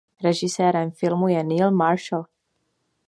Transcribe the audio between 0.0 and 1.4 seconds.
Režisérem filmu